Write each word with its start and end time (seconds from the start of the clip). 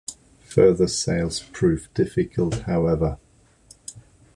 Further 0.39 0.87
sales 0.87 1.43
proved 1.53 1.93
difficult 1.93 2.61
however. 2.61 3.19